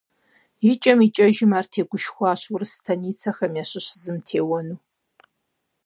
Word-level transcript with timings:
ИкӀэм-икӀэжым 0.71 1.51
ар 1.59 1.65
тегушхуащ 1.71 2.41
урыс 2.53 2.73
станицэхэм 2.79 3.51
ящыщ 3.63 3.87
зым 4.01 4.17
теуэну. 4.27 4.77